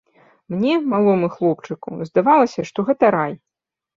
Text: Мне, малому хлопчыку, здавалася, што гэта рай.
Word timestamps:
Мне, 0.53 0.71
малому 0.93 1.27
хлопчыку, 1.35 1.97
здавалася, 2.11 2.65
што 2.69 2.87
гэта 2.91 3.13
рай. 3.17 3.33